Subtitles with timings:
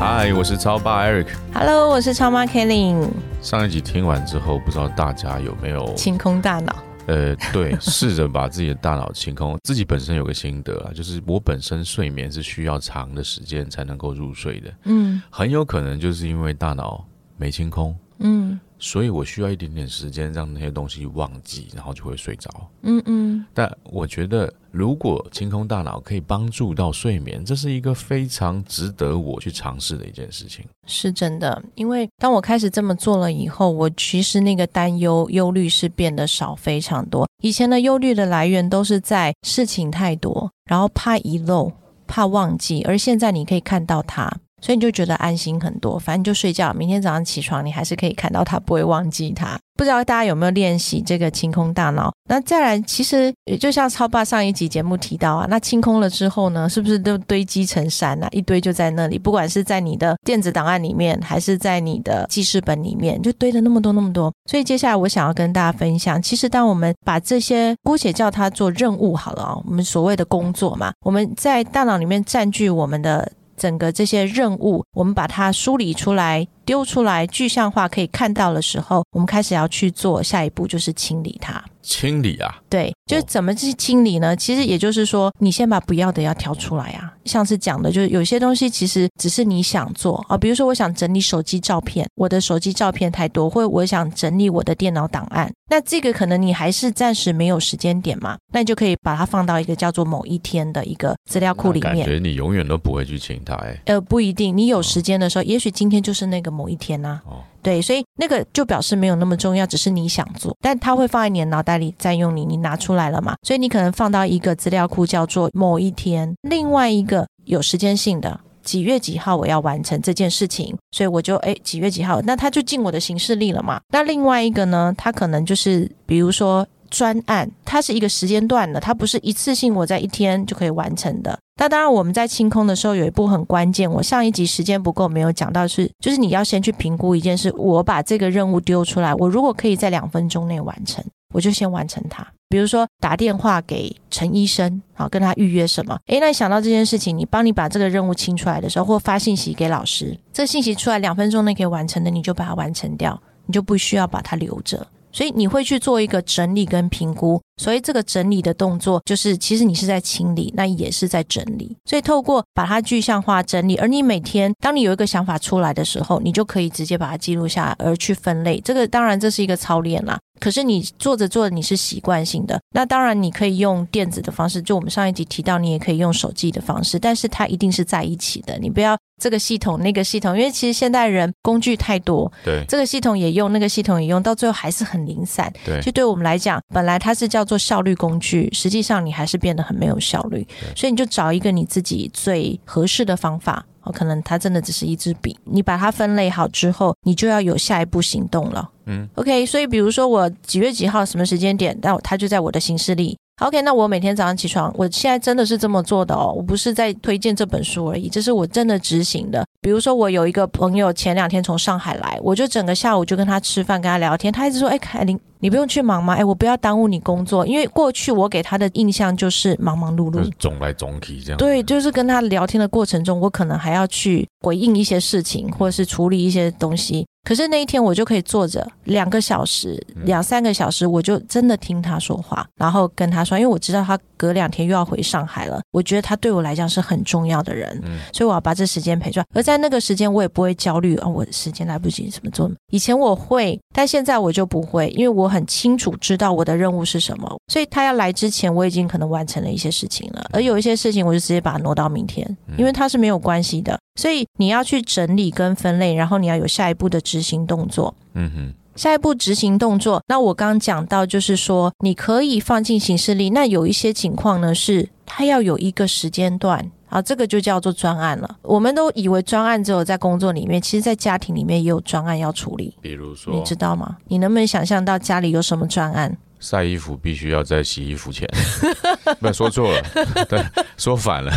[0.00, 1.26] 嗨，我是超爸 Eric。
[1.52, 3.08] Hello，我是超妈 Kelly。
[3.42, 6.76] 上一集听完之后，不知道大家有没有清空大脑？
[7.06, 9.58] 呃，对， 试着把自己的大脑清空。
[9.64, 14.72] 自己本身有个心得啊，就是我本身睡眠是需要长的时间才能够入睡的。
[14.84, 17.04] 嗯，很有可能就是因为大脑
[17.36, 17.94] 没清空。
[18.20, 18.58] 嗯。
[18.78, 22.50] 所以我需要一点点时间让那些东西忘记，然后就会睡着。
[22.82, 23.44] 嗯嗯。
[23.52, 30.64] 但我觉得，如果清空大脑可以帮助到睡眠，这是一个非常值得我去尝试的一件事情。
[30.86, 37.26] 是真的，因为当我开始这么做了以后，我其实那个担忧、忧虑是变得少非常多。
[37.42, 41.72] 以前的忧虑的来源都是在事情太多，然后怕遗漏、
[42.06, 44.32] 怕忘记，而现在你可以看到它。
[44.60, 49.58] 所以你就觉得安心很多，反正就睡觉，明天早上起床你还是可以看到它，不会忘记它。
[49.76, 52.12] 不知道大家有没有练习这个清空大脑？
[52.28, 58.26] 那再来，其实也就像超爸上一集节目提到啊，那清空了之后呢，是不是都堆积成山啊？
[58.32, 64.32] 一堆就在那里，不管是在你的电子档案里面，还是在你的记事本里面，就堆了那么多那么多。
[64.50, 73.30] 所以接下来我想要跟大家分享，其实当我们把这些姑且叫它做任务好了啊，我们所谓的工作嘛，我们在大脑里面占据我们的。
[73.58, 76.46] 整个这些任务，我们把它梳理出来。
[76.68, 81.64] 丢出来具象化可以看到的时候，我们开始要去做下一步，就是清理它。
[81.80, 82.54] 清理啊？
[82.68, 84.36] 对，就是怎么去清理呢？
[84.36, 87.14] 其实也就是说，你先把不要的要挑出来啊。
[87.24, 102.04] 像是讲的，就是有些东西其实只是你想做啊，比如说我想整理手机照片，我的手机照片太多，或者我想整理我的电脑档案，那这个可能你还是暂时没有时间点嘛，那你就可以把它放到一个叫做某一天的一个资料库里面。
[102.04, 103.80] 感觉你永远都不会去清它哎。
[103.86, 106.57] 呃，不一定，你有时间的时候，也许今天就是那个。
[106.58, 107.20] 某一天呢？
[107.24, 113.36] 哦，对，所以那个就表示没有那么重要，只是你想做，但它会放在你的脑袋里占用你，你拿出来了嘛？
[113.42, 116.34] 所以你可能放到一个资料库，叫做某一天。
[116.42, 123.80] 另外一个有时间性的，几月几号我要完成这件事情，所以我就哎几月几号，那它就进我的行事历了嘛？
[123.92, 131.38] 那另外一个呢，它可能就是比如说专案，它是一个时间段的，它不是一次性我在一天就可以完成的。
[131.60, 133.90] 那当然，我们在清空的时候有一步很关键。
[133.90, 137.52] 我上一集时间不够，没有讲到是，就是你要先去评估一件事。
[137.56, 141.04] 我把这个任务丢出来，我如果可以在两分钟内完成，
[141.34, 142.24] 我就先完成它。
[142.48, 145.98] 比如说打电话给陈医生，好跟他预约什么？
[146.06, 154.86] 诶，那你想到这件事情，你帮你把这个任务清出来的时候，或发信息给老师，这信息出来两分钟内可以完成的，你就把它完成掉，你就不需要把它留着。
[155.18, 157.42] 所以你会去做一个整理跟评估。
[157.58, 161.76] 所以这个整理的动作，就是其实你是在清理，那也是在整理。
[161.84, 168.60] 所以透过把它具象化整理，而你每天当你有一个想法出来的时候，你就可以直接把它记录下来，而去分类。
[168.60, 170.18] 这个当然这是一个操练啦。
[170.40, 178.56] 可是你做着做着你是习惯性的，那当然你可以用电子的方式，就我们上一集提到，你也可以用手机的方式，但是它一定是在一起的。
[178.60, 185.52] 你不要这个系统那个系统，因为其实现代人工具太多，对这个系统也用，那个系统也用，到最后还是很零散。
[185.66, 187.47] 对，就对我们来讲，本来它是叫。
[187.48, 193.66] 做效率工具，实际上你还是变得很没有效率，所以你就找一个你自己最合适的方法。
[193.82, 198.68] 哦，可能它真的只是一支笔，你把它分类好之后，你就要有下一步行动了。
[198.86, 203.16] 嗯，OK，所以比如说我几月几号什么时间点，那它就在我的行事历。
[203.40, 209.44] OK，那我每天早上起床，我现在真的是这么做的哦，我不是在推荐这本书而已，这是我真的执行的。
[209.60, 216.14] 比如说，我有一个朋友前两天从上海来，我就整个下午就跟他吃饭，跟他聊天，他一直说：“哎，凯琳，你不用去忙吗？
[216.14, 221.38] 哎，我不要耽误你工作，因为过去我给他的印象就是忙忙碌碌，总来总去这样。
[221.38, 227.06] 对，就是跟他聊天的过程中，我可能还要去回应一些事情，或者是处理一些东西。
[227.28, 237.82] 可是那一天我就可以坐着两个小时、两三个小时，我就真的听他说话，然后跟他说，因为我知道他隔两天又要回上海了，我觉得他对我来讲是很重要的人，
[238.14, 239.26] 所以我要把这时间陪出来。
[239.34, 242.50] 而在那个时间，我也不会焦虑啊，我时间来不及怎么做。
[242.72, 252.26] 以前我会，但现在我就不会，因为我很清楚知道我的任务是什么，所以他要来之前，我已经可能完成了一些事情了，而有一些事情我就直接把它挪到明天，
[252.56, 253.77] 因为它是没有关系的。
[253.98, 257.92] 所以你要去整理跟分类，然后你要有下一步的执行动作。
[258.14, 263.30] 嗯哼，下一步执行动作，那我刚刚讲到就是说，你可以放进行事历。
[263.30, 268.38] 那有一些情况呢，是它要有一个时间段，啊，这个就叫做专案了。
[268.42, 272.76] 我们都以为专案只有在工作里面，其实，在家庭里面也有专案要处理。
[272.80, 273.96] 比如说，你知道吗？
[274.06, 276.16] 你能不能想象到家里有什么专案？
[276.40, 278.28] 晒衣服必须要在洗衣服前，
[279.20, 279.82] 不说错了，
[280.28, 280.44] 对，
[280.76, 281.32] 说反了。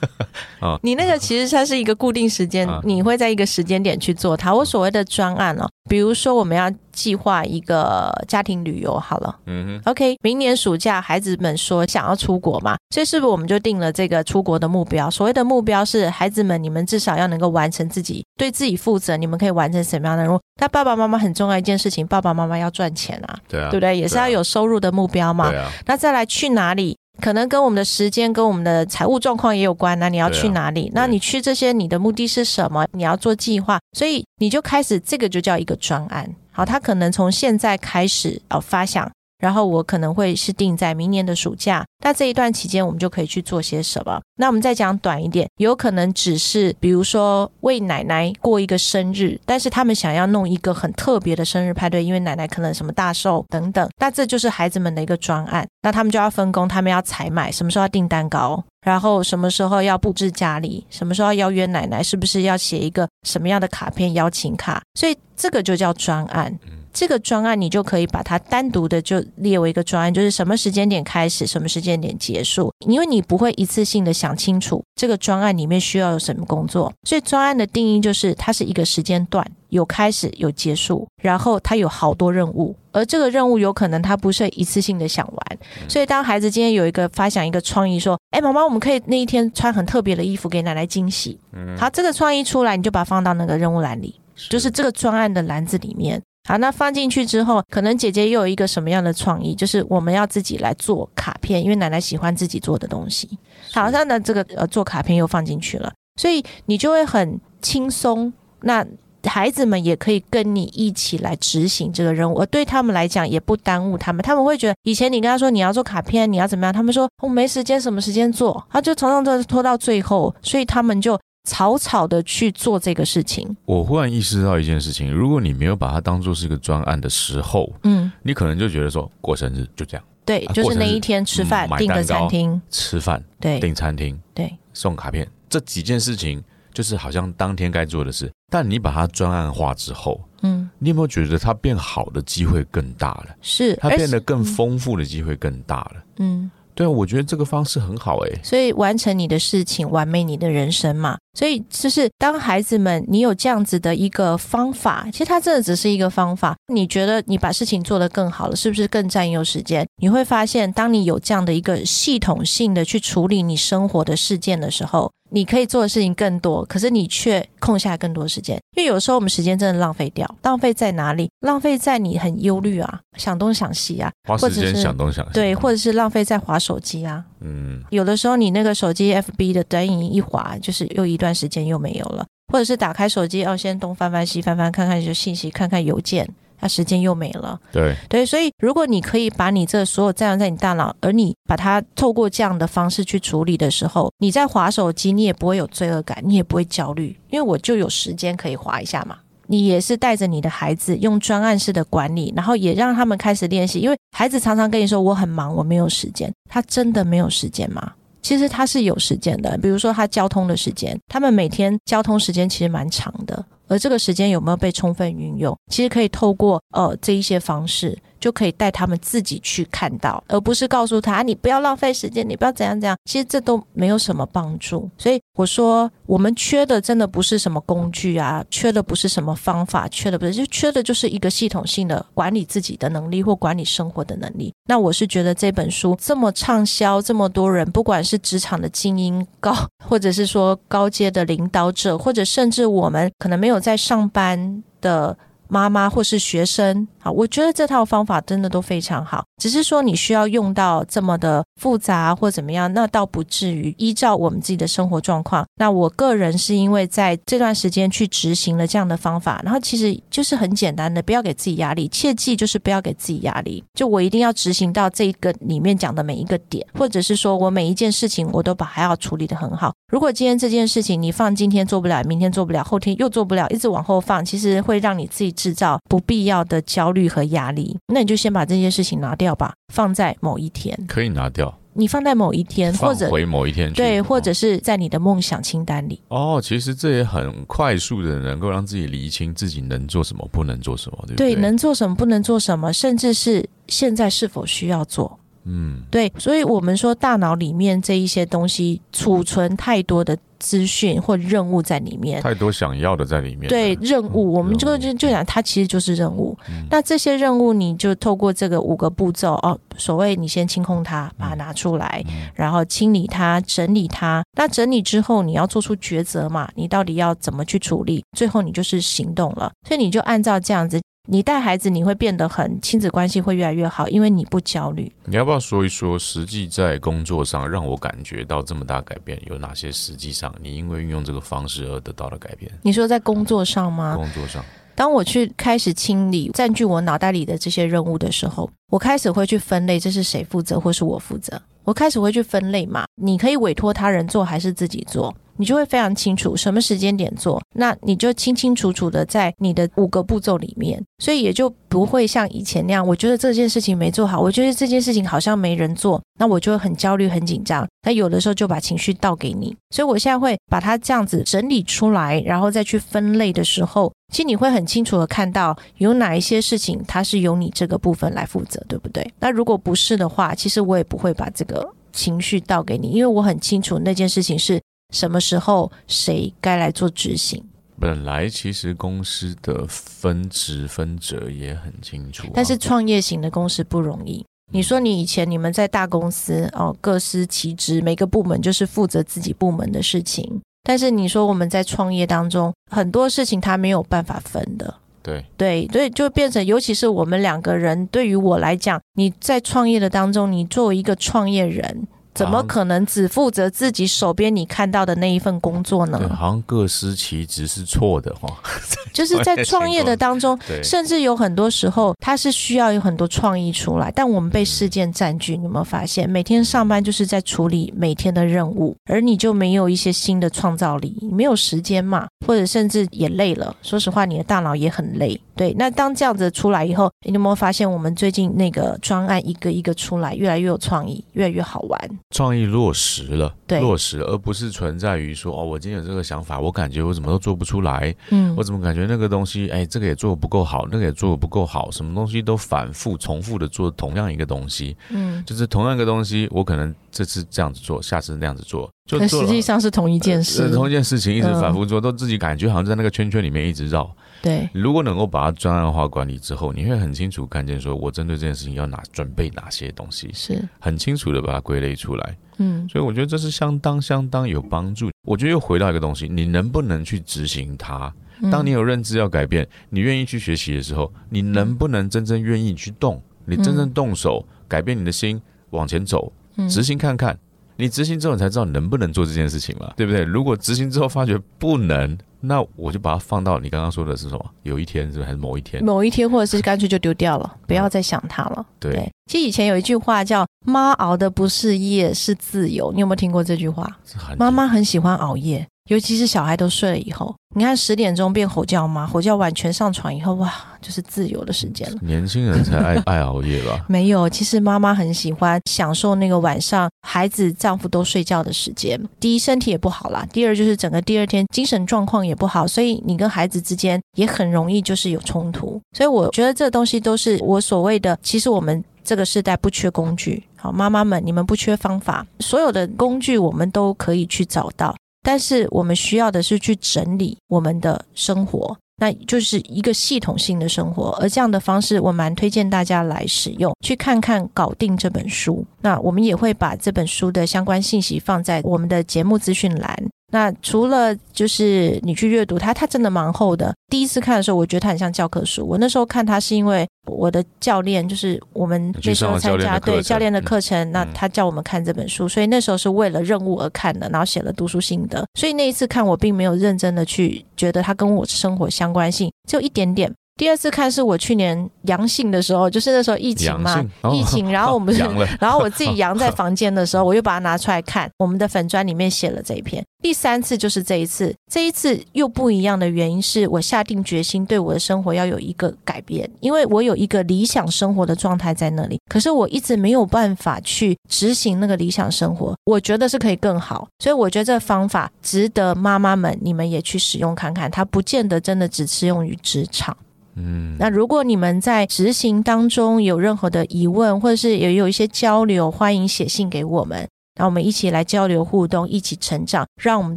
[0.60, 4.54] 啊，你那个其实它是一个固定时间，你会在一个时间点去做它。
[4.54, 15.08] 我所谓的专案哦，比如说我们要计划一个家庭旅游，好了，嗯哼，OK，明年暑假孩子们说想要出国嘛，所以是不是我们就定了这个出国的目标？
[15.08, 20.40] 所谓的目标是孩子们，你们至少要能够完成自己，对自己负责，你们可以完成什么样的任务？
[20.60, 23.96] 那爸爸妈妈很重要一件事情，爸爸妈妈要赚钱啊，对啊，对不对？
[23.96, 25.70] 也是要有收入的目标嘛，啊。
[25.86, 26.96] 那再来去哪里？
[27.20, 30.88] 可能跟我们的时间、跟我们的财务状况也有关那你要去哪里？
[30.94, 32.86] 那你去这些，你的目的是什么？
[32.92, 36.32] 你要做计划，所以你就开始，这个就叫一个专案。
[36.58, 39.08] 好，他可能从现在开始哦发想。
[39.38, 44.20] 然后我可能会是定在明年的暑假，那这一段期间我们就可以去做些什么？
[44.36, 64.82] 那我们再讲短一点，有可能只是比如说为奶奶过一个生日，但是他们想要弄一个很特别的生日派对，因为奶奶可能什么大寿等等，那这就是孩子们的一个专案，那他们就要分工，他们要采买，什么时候要订蛋糕，然后什么时候要布置家里，什么时候要邀约奶奶，是不是要写一个什么样的卡片邀请卡？
[64.94, 66.58] 所以这个就叫专案。
[66.98, 85.58] 这个专案你就可以把它单独的就列为一个专案，就是什么时间点开始，什么时间点结束，因为你不会一次性的想清楚这个专案里面需要有什么工作，所以专案的定义就是它是一个时间段，有开始有结束，然后它有好多任务，而这个任务有可能它不是一次性的想完，
[85.88, 91.38] 所以当孩子今天有一个发想一个创意说，哎，妈妈，我们可以那一天穿很特别的衣服给奶奶惊喜，
[91.78, 94.16] 好，这个创意出来你就把它放到那个任务栏里，
[94.50, 96.20] 就是这个专案的篮子里面。
[96.48, 99.54] 好，那放进去之后，可能姐姐又有一个什么样的创意？
[99.54, 103.28] 就是我们要自己来做卡片，因为奶奶喜欢自己做的东西。
[103.70, 108.32] 好，那那这个呃做卡片又放进去了，所以你就会很轻松。
[108.62, 108.82] 那
[109.24, 114.22] 孩子们也可以跟你一起来执行这个任务，而对他们来讲也不耽误他们。
[114.22, 116.72] 他们会觉得以前你跟他说你要做卡片，你要怎么样？
[116.72, 118.66] 他们说我没时间，什么时间做？
[118.70, 121.20] 他就常常都拖到最后，所以他们就。
[121.48, 132.60] 草草的去做这个事情，我忽然意识到一件事情：如果你没有把它当做是一个专案的时候，嗯，你可能就觉得说过生日就这样，对，就是那一天吃饭订个餐厅。
[132.68, 138.30] 吃饭，对，订餐厅，对，送卡片这几件事情，就是好像当天该做的事。
[138.50, 143.26] 但你把它专案化之后，嗯，你有没有觉得它变好的机会更大了？
[143.40, 146.50] 是，它变得更丰富的机会更大了，嗯。
[146.78, 148.30] 对啊，我觉得这个方式很好哎。
[148.44, 151.18] 所以完成你的事情，完美你的人生嘛。
[151.36, 156.54] 所以就是当孩子们，你有这样子的一个方法，其实它真的只是一个方法。
[156.72, 159.84] 你觉得你把事情做得更好了，是不是更占用时间？
[160.00, 165.10] 你会发现，当你有这样的一个系统性的去处理你生活的事件的时候。
[165.30, 170.28] 你可以做的事情更多，可是你却空下更多时间，因为有时候我们时间真的浪费掉。
[170.42, 171.30] 浪费在哪里？
[171.40, 175.32] 浪费在你很忧虑啊，想东想西啊，花时间想东想西。
[175.32, 177.24] 对，或者是浪费在划手机啊。
[177.40, 186.28] 嗯，有的时候你那个手机 FB 的短影一划，就是又一段时间又没有了，或者是打开手机要先东翻翻西翻翻，看看就信息，看看邮件。
[186.60, 199.16] 那时间又没了，对对，所以如果你可以把你这所有占用在你大脑，而你把它透过这样的方式去处理的时候，你在划手机，你也不会有罪恶感，你也不会焦虑，因为我就有时间可以划一下嘛。
[199.50, 207.92] 你也是带着你的孩子用专案式的管理，然后也让他们开始练习，因为孩子常常跟你说我很忙，我没有时间，他真的没有时间吗？
[208.20, 213.42] 其实他是有时间的，比如说他交通的时间，他们每天交通时间其实蛮长的。
[213.68, 215.56] 而这个时间有没有被充分运用？
[215.68, 217.96] 其实可以透过呃这一些方式。
[218.20, 222.96] 就可以带他们自己去看到，而不是告诉他你不要浪费时间，你不要怎样怎样。
[223.04, 224.88] 其实这都没有什么帮助。
[224.98, 234.52] 所以我说，我们缺的真的不是什么工具啊，缺的不是什么方法，缺的不是就缺的就是一个系统性的管理自己的能力或管理生活的能力。
[234.66, 239.54] 那我是觉得这本书这么畅销，这么多人，不管是职场的精英高，
[239.88, 245.16] 或者是说高阶的领导者，或者甚至我们可能没有在上班的。
[245.48, 249.24] 妈妈或是学生，好，我觉得这套方法真的都非常好。
[249.42, 253.74] 只是说你需要用到这么的复杂或怎么样，那倒不至于。
[253.76, 261.86] 依照我们自己的生活状况，那我个人是因为在这段时间去执行了这样的方法，然后其实就是很简单的，不要给自己压力。
[261.88, 269.72] 切记就是不要给自己压力，就我一定要执行到这个里面讲的每一个点，或者是说我每一件事情我都把还要处理的很好。
[269.92, 277.78] 如果今天这件事情你放今天做不了，明天做不了，后天又做不了，一直往后放，其实会让你自己制造不必要的焦虑和压力。
[277.86, 279.28] 那你就先把这件事情拿掉。
[279.38, 281.47] 吧，放在某一天可以拿掉。
[281.78, 286.02] 你放在某一天，或者回某一天，对，或者是在你的梦想清单里。
[286.08, 291.34] 哦，其实这也很快速的能够让自己理清自己能做什么，不能做什么，对不对？
[291.34, 295.18] 对，能做什么，不能做什么，甚至是现在是否需要做。
[295.44, 303.48] 嗯，对，所以我们说大脑里面这一些东西储存太多的资讯或任务在里面，太多想要的在里面。
[303.48, 306.36] 对，任务，我们就就就讲它其实就是任务。
[306.70, 312.04] 那这些任务，你就透过这个五个步骤哦，所谓你先清空它，把它拿出来，
[312.34, 314.24] 然后清理它，整理它。
[314.36, 316.48] 那整理之后，你要做出抉择嘛？
[316.54, 318.04] 你到底要怎么去处理？
[318.16, 319.52] 最后你就是行动了。
[319.66, 320.80] 所以你就按照这样子。
[321.10, 324.92] 你带孩子，你会变得很亲子关系会越来越好，因为你不焦虑。
[325.06, 329.72] 你要不要说一说，实际在工作上让我感觉到这么大改变有哪些？
[329.72, 332.52] 实际上，你因为运用这个方式而得到的改变？
[332.60, 333.96] 你说在工作上吗？
[333.96, 341.40] 工作上，当我去开始清理占据我脑袋里的这些任务的时候，我开始会去分类，这是谁负责，或是我负责？
[341.64, 342.84] 我开始会去分类嘛？
[343.00, 345.14] 你可以委托他人做，还是自己做？
[345.38, 357.66] 你就会非常清楚什么时间点做，那你就清清楚楚的在你的五个步骤里面，所以也就不会像以前那样，我觉得这件事情没做好，我觉得这件事情好像没人做，那我就会很焦虑、很紧张。
[357.82, 369.08] 那有的时候就把情绪倒给你，所以我现在会把它这样子整理出来，然后再去分类的时候，其实你会很清楚的看到有哪一些事情它是由你这个部分来负责，对不对？
[369.20, 374.60] 那如果不是的话，其实我也不会把这个情绪倒给你，因为我很清楚那件事情是。
[374.94, 377.42] 什么时候谁该来做执行？
[377.78, 384.24] 本来其实公司的分职分责也很清楚，但是创业型的公司不容易。
[384.50, 390.40] 你说你以前你们在大公司哦，各司其职，每个部门就是负责自己部门的事情。
[390.64, 394.74] 但是你说我们在创业当中，很多事情他没有办法分的。
[395.02, 401.86] 对对，所以就变成，尤其是我们两个人，对于我来讲，你在创业的当中，你作为一个创业人。
[402.18, 405.98] 怎么可能只负责自己手边你看到的那一份工作呢？
[406.16, 408.28] 好像各司其职是错的哈。
[408.92, 415.36] 就是在创业的当中，甚至有很多时候，它是需要有很多创意出来，但我们被事件占据。
[415.36, 422.08] 你有没有发现，每天上班就是在处理每天的任务，而你就没有一些新的创造力，没有时间嘛？
[422.26, 423.54] 或者甚至也累了。
[423.62, 425.20] 说实话，你的大脑也很累。
[425.38, 431.90] 对，那当这样子出来以后，你有没有发现，我们最近那个专案一个一个出来，越来越有创意，越来越好玩。
[432.10, 453.94] 创意落实了，对落实，而不是存在于说哦，我今天有这个想法，我感觉我怎么都做不出来，嗯，我怎么感觉那个东西，哎，这个也做的不够好，那个也做的不够好，什么东西都反复重复的做同样一个东西，嗯，就是同样一个东西，我可能这次这样子做，下次那样子做，就实际上是同一件事，同一件事情一直反复做，都自己感觉好像在那个圈圈里面一直绕。
[454.22, 462.18] 对，如果能够把它专案化管理之后，你会很清楚看见，说我针对这件事情要哪准备哪些东西，是很清楚的把它归类出来。
[462.38, 464.90] 嗯，所以我觉得这是相当相当有帮助。
[465.04, 467.92] 我觉得又回到一个东西，你能不能去执行它？
[468.32, 473.02] 当你有认知要改变，你愿意去学习的时候，你能不能真正愿意去动？
[473.26, 476.10] 你真正动手改变你的心，往前走，
[476.48, 477.16] 执行看看。
[477.58, 480.04] 你执行之后，你才知道能不能做这件事情嘛，对不对？
[480.04, 484.24] 如果执行之后发觉不能，那我就把它放到你刚刚说的是什么？
[484.44, 485.62] 有一天是还是某一天？
[485.64, 488.46] 某一天，或者是干脆就丢掉了，不要再想它了。
[488.60, 493.76] 对，其实以前有一句话叫“妈熬的不是夜，是自由”，你有没有听过这句话？
[494.16, 495.44] 妈妈很喜欢熬夜。
[495.68, 498.86] 尤其是小孩都睡了以后，你看十点钟变吼叫吗？
[498.86, 501.78] 吼叫完全上床以后，哇，就是自由的时间了。
[501.82, 503.64] 年轻人才爱爱熬夜吧？
[503.68, 508.80] 没有，其实妈妈很喜欢享受那个晚上孩子、丈夫都睡觉的时间。
[508.98, 515.60] 第一，身体也不好啦；第二，就是整个第二天精神状况也不好，所以你跟孩子之间也很容易就是有冲突。
[515.76, 524.74] 所以我觉得这东西都是我所谓的，其实我们这个时代不缺工具，好，妈妈们你们不缺方法，所有的工具我们都可以去找到。
[525.02, 530.90] 但是我们需要的是去整理我们的生活，那就是一个系统性的生活。
[531.00, 535.44] 而这样的方式，我蛮推荐大家来使用，去看看搞定这本书。
[535.62, 539.87] 那我们也会把这本书的相关信息放在我们的节目资讯栏。
[540.10, 543.54] 那除了就是你去阅读它，它真的蛮厚的。
[543.68, 545.46] 第一次看的时候，我觉得它很像教科书。
[545.46, 555.04] 我那时候看它是因为我的教练，就是我们那时候参加对教练的课程，那他叫我们看这本书，所以那时候是为了任务而看的，然后写了读书心得。
[555.18, 559.92] 所以那一次看，我并没有认真的去觉得它跟我生活相关性，只有一点点。
[560.18, 564.74] 第二次看是我去年阳性的时候，就是那时候疫情嘛，疫情， 然后我们
[565.18, 569.64] 然后我自己阳在房间的时候， 我又把它拿出来看，我们的粉砖里面写了这一篇。
[569.80, 589.76] 第三次就是这一次，这一次又不一样的原因是我下定决心对我的生活要有一个改变，因为我有一个理想生活的状态在那里，可是我一直没有办法去执行那个理想生活，我觉得是可以更好，所以我觉得这方法值得妈妈们你们也去使用看看，它不见得真的只适用于职场。
[590.18, 596.88] 嗯，那如果你们在执行当中有任何的疑问，或者是也有一些交流，欢迎写信给我们。
[597.20, 599.96] 那我们一起来交流互动，一起成长，让我们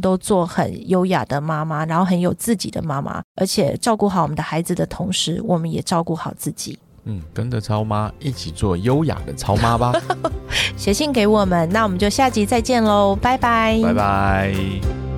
[0.00, 6.78] 都做很优雅的妈妈，然后很有自己的妈妈，而且照顾好我们的孩子的同时，我们也照顾好自己。
[7.04, 9.92] 嗯，跟着超妈一起做优雅的超妈吧。
[10.76, 15.11] 写信给我们，那我们就下集再见喽，拜拜，拜拜。